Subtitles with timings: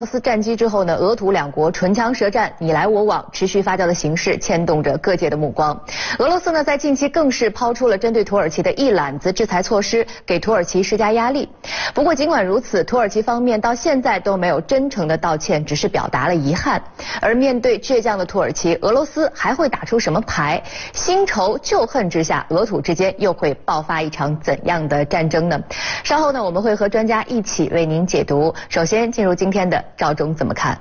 [0.00, 5.76] 俄罗斯战机之后呢，俄土两国唇枪舌战、你来我往，持续发酵的形势牵动着各界的目光。
[6.20, 11.48] 俄罗斯呢，在近期更是抛出了针对土耳其的一揽子制裁措施，给土耳其施加压力。
[11.92, 16.80] 不过，尽管如此，土耳其方面到现在都没有真诚的道歉，只是表达了遗憾。
[17.20, 20.62] 而面对倔强的土耳其，俄罗斯还会打出什么牌？
[20.92, 25.60] 新仇旧恨之下，俄土之间又会爆发一场怎样的战争呢？
[26.04, 28.54] 稍后呢，我们会和专家一起为您解读。
[28.68, 29.84] 首先进入今天的。
[29.96, 30.80] 赵忠怎么看？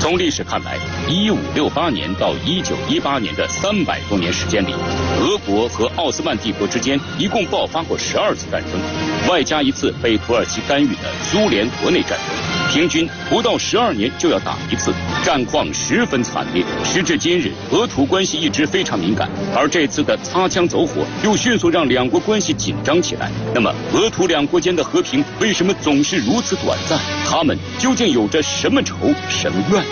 [0.00, 0.78] 从历史看来，
[1.08, 4.72] 一五六八年到一九一八年的三百多年时间里，
[5.20, 8.80] 俄国和奥斯曼帝国之间一共爆发过十二次战争，
[9.28, 12.39] 外加一次被土耳其干预的苏联国内战争。
[12.70, 16.64] 平均不到十二年就要打一次，战况十分惨烈。
[16.84, 23.28] 时至今日，俄土关系一直非常敏感，而这次的擦枪走火又迅速让两国关系紧张起来。
[23.52, 26.96] 那么，俄土两国间的和平为什么总是如此短暂？
[27.26, 28.94] 他们究竟有着什么仇
[29.28, 29.88] 什么怨呢？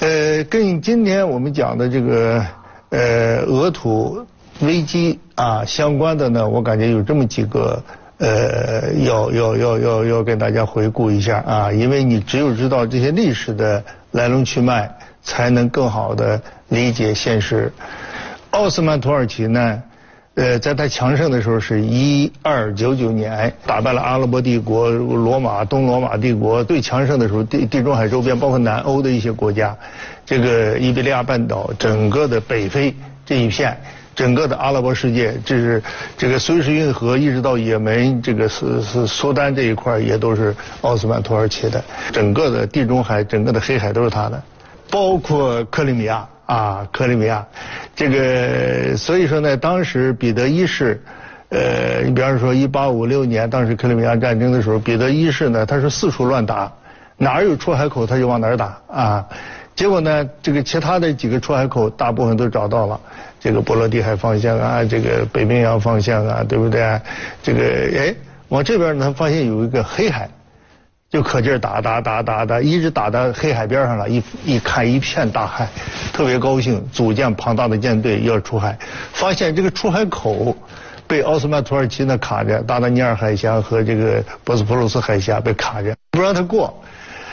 [0.00, 2.42] 呃，跟今天我们讲的这个
[2.88, 4.26] 呃俄土
[4.60, 7.84] 危机啊相关的呢，我感觉有这么几个。
[8.22, 14.88] 呃，要要要要要跟大家回顾一下啊，因为你只有知道这些历史的来龙去脉，
[15.24, 17.72] 才能更好的理解现实。
[18.50, 19.82] 奥斯曼土耳其呢，
[20.34, 29.76] 呃，在他强盛的时候是一二九九年，打败了阿拉伯帝国、罗马、东罗马帝国，最强盛的时候，地地中海周边，包括南欧的一些国家，
[30.24, 32.94] 这个伊比利亚半岛，整个的北非
[33.26, 33.76] 这一片。
[34.14, 35.82] 整个的阿拉伯世界，这是
[36.16, 41.82] 这个苏伊士运河一直到也门，这个是是苏丹这一块也都是奥斯曼土耳其的。
[42.12, 44.42] 整个的地中海，整个的黑海都是他的，
[44.90, 47.44] 包括克里米亚啊，克里米亚。
[47.94, 51.02] 这个所以说呢，当时彼得一世，
[51.48, 56.70] 呃，你比方说一八五六年，当时克里米亚战争的时候，彼得一世呢，他是四处乱打，
[57.16, 59.26] 哪儿有出海口他就往哪儿打啊。
[59.74, 63.00] 结果呢，这个其他的几个出海口大部分都找到了。
[63.42, 67.00] 这个波罗的海方向啊，这个北冰洋方向啊，对不对？
[67.42, 67.60] 这个
[67.98, 68.14] 哎，
[68.48, 70.28] 往这边呢，发现有一个黑海，
[71.10, 74.08] 就可劲儿打打打打打，一直打到黑海边上了。
[74.08, 75.68] 一一看一片大海，
[76.12, 78.78] 特别高兴，组建庞大的舰队要出海。
[79.12, 80.56] 发现这个出海口
[81.08, 86.72] 被奥斯曼土耳其呢卡着，达达尼尔海峡和这个博斯普鲁斯海峡被卡着，不让他过。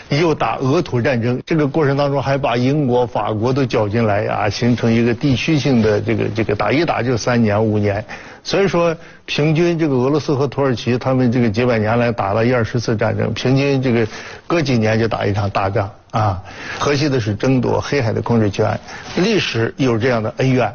[0.10, 8.04] 又打俄土战争，这个过程当中还把英国、法国都搅进来啊，形成一个地区性的这个这个打一打就三年五年，
[8.44, 8.96] 所以说
[9.28, 14.08] 平均这个俄罗斯和土耳其他们这个几百年来打了一二十次战争，平均这个
[14.48, 16.42] 隔几年就打一场大仗啊。
[16.80, 18.80] 核心的是争夺黑海的控制权，
[19.18, 20.74] 历史有这样的恩怨。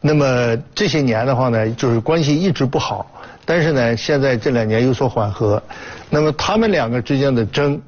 [0.00, 3.04] 那么这些年的话呢，就是关系一直不好，
[3.44, 5.62] 但是呢，现在这两年有所缓和。
[6.08, 7.78] 那么他们两个之间的争。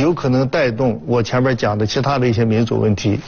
[0.00, 3.18] 有可能带动我前面讲的其他的一些民族问题，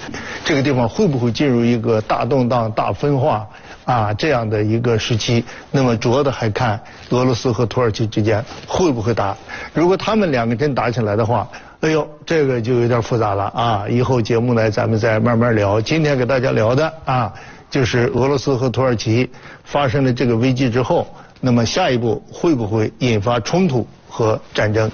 [0.45, 3.47] 这个地方会不会进入一个大动荡、大分化
[3.85, 5.45] 啊这样的一个时期？
[5.71, 9.37] 那么主要的还看俄罗斯和土耳其之间会不会打。
[9.73, 11.49] 如果他们两个真打起来的话，
[11.81, 13.87] 哎呦，这个就有点复杂了啊！
[13.89, 15.81] 以后节目呢，咱们再慢慢聊。
[15.81, 17.33] 今天给大家聊的啊，
[17.71, 19.31] 就是俄罗斯和土耳其
[19.63, 21.07] 发生了这个危机之后，
[21.41, 24.91] 那么下一步会不会引发冲突和战争？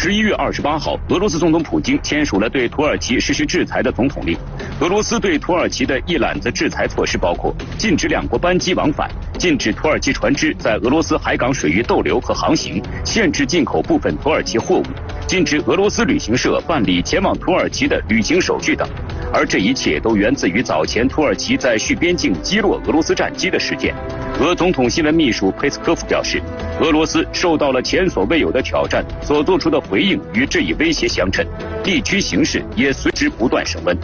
[0.00, 4.38] 十一月二十八号，俄罗斯总统普京签署了对土耳其实施制裁的总统令。
[4.80, 9.10] 俄罗斯对土耳其的一揽子制裁措施包括：禁止两国班机往返，
[9.40, 14.84] 禁止土耳其船只在俄罗斯海港水域逗留和航行，限制进口部分土耳其货物，
[15.26, 18.88] 禁止俄罗斯旅行社办理前往土耳其的旅行手续等。
[19.32, 23.92] 而这一切都源自于早前土耳其在叙边境击落俄罗斯战机的事件。
[24.40, 26.40] 俄总统新闻秘书佩斯科夫表示，
[26.80, 31.44] 俄罗斯受到了前所未有的挑战，所做出的回应与这一威胁相称，
[31.82, 33.98] 地区形势也随之不断升温。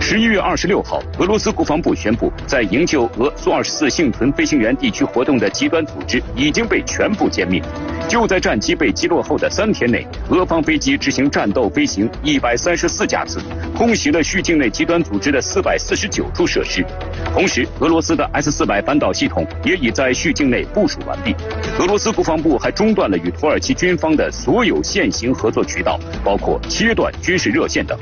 [0.00, 7.60] 十一月二十六号，俄罗斯国防部宣布，在营救俄苏二十四幸存飞行员地区活动的极端组织已经被全部歼灭。
[8.08, 13.40] 就在战机被击落后的三天内，俄方飞机执行战斗飞行一百三十四架次，
[13.76, 16.84] 空袭了叙境内极端组织的四百四十九处设施。
[17.32, 21.34] 同时，俄罗斯的 S 四百反导系统也已在叙境内部署完毕。
[21.78, 27.98] 俄罗斯国防部还中断了与土耳其军方的所有现行合作渠道，包括切断军事热线等。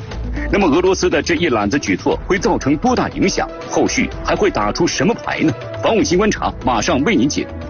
[0.51, 3.49] 那么，俄罗斯的这一揽子举措会造成多大影响？
[3.71, 5.53] 后续还会打出什么牌呢？
[5.83, 7.62] 防务新观察马上为您解读。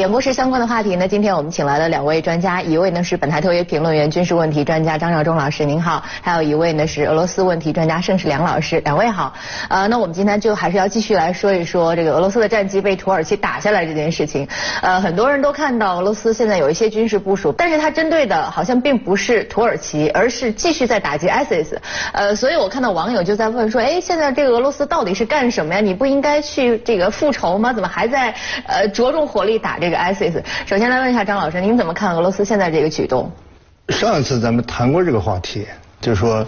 [0.00, 9.34] 演播室相关的话题呢，今天我们请来了两位专家，一位呢是本台特约评论员、军事问题专家张绍忠老师，您好；还有一位呢是俄罗斯问题专家盛世良老师，两位好。
[9.68, 14.48] 呃，那我们今天就还是要继续来说一说这个俄罗斯的战机被土耳其打下来这件事情。
[14.80, 21.76] 呃，很多人都看到俄罗斯现在有一些军事部署，但是它针对的好像并不是土耳其，而是继续在打击 ISIS。
[22.14, 25.80] 呃，所以我看到网友就在问说，哎，现在这个俄罗斯到底是干什么呀？
[25.82, 27.70] 你不应该去这个复仇吗？
[27.70, 28.34] 怎么还在
[28.66, 30.40] 呃着重火力打这这个 ISIS？
[30.66, 33.30] 首先来问一下张老师，您怎么看俄罗斯现在这个举动？
[33.88, 35.66] 上一次咱们谈过这个话题，
[36.00, 36.46] 就是说，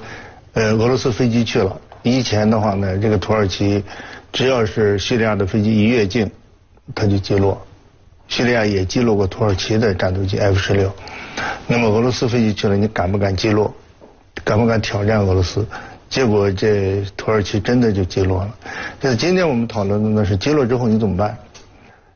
[0.52, 1.76] 呃，俄罗斯飞机去了。
[2.04, 3.82] 以前的话呢，这个土耳其
[4.32, 6.30] 只要是叙利亚的飞机一越境，
[6.94, 7.60] 它就击落。
[8.28, 10.92] 叙利亚也击落过土耳其的战斗机 F 十六。
[11.66, 13.74] 那么俄罗斯飞机去了，你敢不敢击落？
[14.44, 15.66] 敢不敢挑战俄罗斯？
[16.08, 18.54] 结果这土耳其真的就击落了。
[19.00, 21.36] 那今天我们讨论的呢是击落之后你怎么办？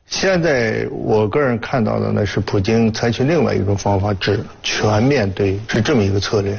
[0.06, 6.58] 现在我个人看到的呢是，普京采取另外一种方法，指全面对，是这么一个策略。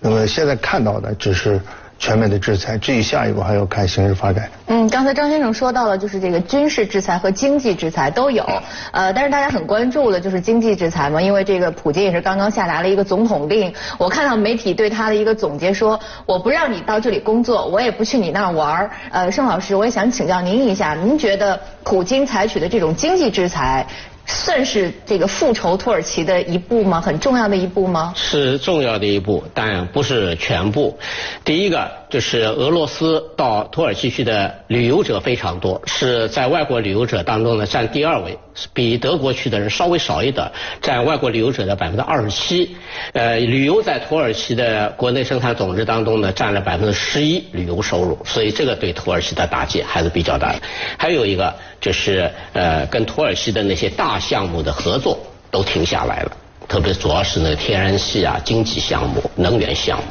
[0.00, 1.60] 那么现在看到的只是。
[1.98, 4.48] 全面的制裁，至于下一步还要看形势发展。
[4.66, 8.44] 嗯，刚才张先生说到了，就是这个军事制裁和经济制裁都有，
[8.92, 13.72] 呃，但是大家很关注的就是经济制裁嘛，因为这个普京也是刚刚下达了一个总统令。
[13.98, 18.88] 我看到媒体对他的一个总结说，我不让你到这里工作，我也不去你那儿玩。
[19.10, 23.86] 呃，盛老师，我也想请教您一下，您觉得普京采取的这种经济制裁？
[24.26, 27.00] 算是这个复仇土耳其的一步吗？
[27.00, 28.12] 很重要的一步吗？
[28.16, 30.98] 是重要的一步，但不是全部。
[31.44, 38.36] 第一个就是俄罗斯到土耳其去的旅游者非常多，是在外国旅游者当中呢占第二位，
[38.72, 40.50] 比德国去的人稍微少一点，
[40.80, 42.76] 占外国旅游者的百分之二十七。
[43.12, 50.60] 呃，旅游在土耳其的国内生产总值当中呢占了百分之十一旅游收入，所以这个对土耳其的打击还是比较大的。
[50.98, 55.18] 还有一个就是呃，跟土耳其的那些大项目的合作
[55.50, 56.32] 都停下来了，
[56.68, 60.04] 特别主要是那个天然气啊、经济项目、能源项目，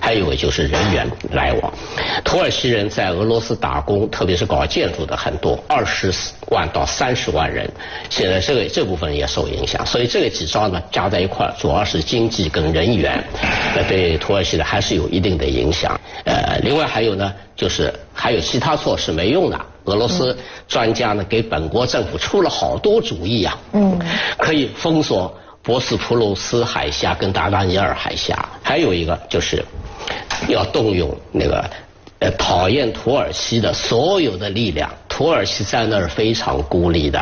[0.00, 1.72] 还有就是人员来往。
[2.24, 6.12] 土耳其人在俄罗斯打工，特别是搞建筑的很多，二十
[6.48, 7.68] 万到三十万人，
[8.10, 9.84] 现在这个这部分也受影响。
[9.86, 13.22] 所以这个几招呢加在一块，主要是经济跟人员，
[13.88, 15.98] 对土耳其的还是有一定的影响。
[16.24, 19.60] 呃，另外还有呢，就是还有其他措施没用的。
[19.84, 20.36] 俄罗斯
[20.66, 23.98] 专家呢给本国政府出了好多主意啊，嗯，
[24.38, 25.32] 可以封锁
[25.62, 29.64] 博斯普鲁斯海峡跟达达尼尔海峡，还有一个就是
[30.48, 31.64] 要动用那个
[32.18, 37.20] 呃讨厌土耳其的所有的力量，土耳其在那儿非常孤立的。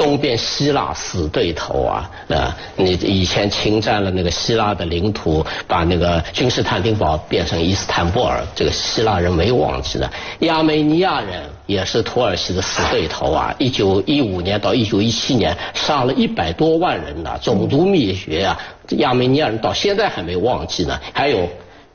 [0.00, 10.10] 东边希腊死对头啊，啊，你以前侵占了那个希腊的领土，把那个君士坦丁堡变成伊斯坦布尔，这个希腊人没忘记的。
[10.38, 18.58] 亚美尼亚人也是土耳其的死对头啊，一九一五年到一九一七年杀了一百多万人呢，种族灭绝啊，
[18.96, 20.98] 亚美尼亚人到现在还没忘记呢。
[21.12, 21.46] 还有，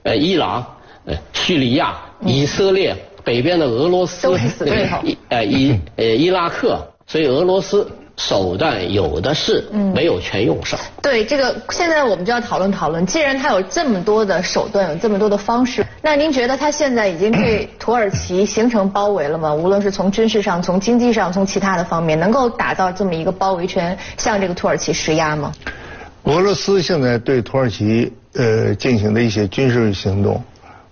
[0.04, 0.64] 呃，伊朗、
[1.06, 5.00] 呃，叙利亚、以色列、北边的俄罗斯，都是死对头。
[5.30, 6.88] 呃，伊呃伊拉克。
[7.08, 7.88] 所以俄罗斯
[8.18, 9.64] 手段有的是，
[9.94, 10.80] 没有全用上。
[11.02, 13.06] 对这个，现在我们就要讨论讨论。
[13.06, 19.54] 既然他有这么多的手段，有这么多的方式， 那您觉得他现在已经对土耳其形成包围了吗？
[19.54, 25.54] 无论是从军事上、从经济上、从其他的方面，能够打造这么一个包围圈，向这个土耳其施压吗？
[26.24, 30.42] 俄罗斯现在对土耳其呃进行的一些军事行动，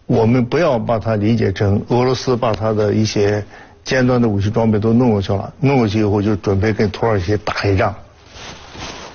[0.06, 3.44] 我们不要把它理解成俄罗斯把它的一些。
[3.84, 7.94] 尖端的武器装备都弄过去了，弄过去以后就准备跟土耳其打一仗，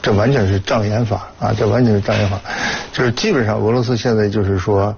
[0.02, 1.54] 这完全是障眼法啊！
[1.56, 2.38] 这完全是障眼法，
[2.92, 4.96] 就是基本上俄罗斯现在就是说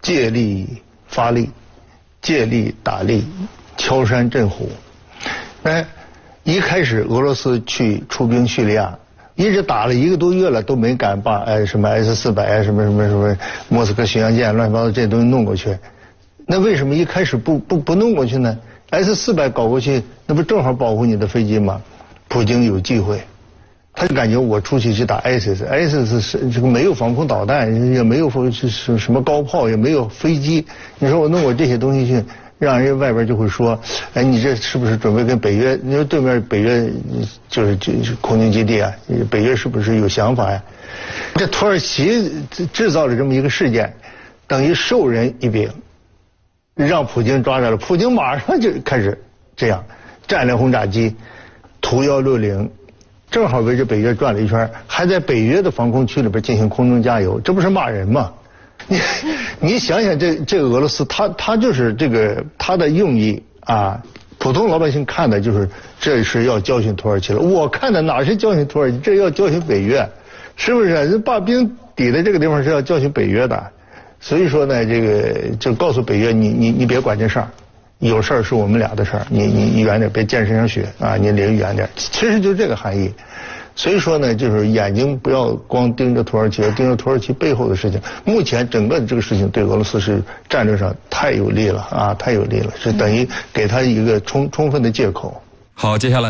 [0.00, 0.66] 借力
[1.08, 1.50] 发力，
[2.22, 3.26] 借力打力，
[3.76, 4.70] 敲山震虎。
[5.64, 5.84] 哎，
[6.44, 8.96] 一开始俄罗斯去出兵叙利亚，
[9.34, 13.36] 一直打了一个多月了，都没敢把哎什么 S 四百什么什么什么
[13.68, 15.76] 莫斯科巡洋舰乱七八糟这些东西弄过去。
[16.46, 18.56] 那为什么一开始不不不弄过去呢
[18.90, 21.80] ？S 四百搞过去，那不正好保护你的飞机吗？
[22.28, 23.20] 普京有忌讳，
[23.92, 30.64] 他就感觉我出去去打 ISIS，ISIS 是这个没有防空导弹，也没有是是什么高炮，也没有飞机。
[30.98, 32.24] 你说我弄我这些东西去，
[32.58, 33.76] 让人家外边就会说，
[34.14, 35.76] 哎，你这是不是准备跟北约？
[35.82, 36.88] 你说对面北约
[37.48, 38.92] 就是就是空军基地啊，
[39.28, 40.62] 北约是不是有想法呀？
[41.34, 42.30] 这土耳其
[42.72, 43.92] 制造了这么一个事件，
[44.46, 45.68] 等于授人以柄。
[46.86, 49.16] 让普京抓着了，普京马上就开始
[49.56, 49.84] 这样，
[50.26, 51.14] 战略轰炸机，
[51.80, 52.70] 图幺六零，
[53.30, 58.32] 正好围着北约转了一圈，还在北约的防空区里边进行空中加油，这不是骂人吗？
[58.88, 58.98] 你
[59.60, 64.02] 你想想，这这个俄罗斯，他他就是这个他的用意啊，
[64.38, 65.68] 普通老百姓看的就是
[66.00, 67.40] 这是要教训土耳其了。
[67.40, 70.08] 我看的哪是教训土耳其，这要教训北约，
[70.56, 70.88] 是不是？
[70.88, 73.70] 人把兵抵在这个地方是要教训北约的，
[74.20, 77.48] 所以说呢，这个就告诉北约，你你你别管这事儿，
[77.98, 81.88] 有事儿是我们俩的事儿，你你远点，别溅身上血啊，你离远点。
[81.96, 83.10] 其实就是这个含义。
[83.74, 87.98] 所以说呢，就是眼睛不要光盯着土耳其，盯着土耳其背后的事情。
[88.24, 95.40] 目前整个的这个事情对俄罗斯是战略上太有利了啊，太有利了，是等于给他一个充充分的借口。
[95.72, 96.28] 好，接下来。